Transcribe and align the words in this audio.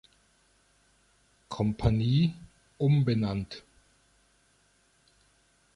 Kompanie 1.47 2.33
umbenannt. 2.79 3.63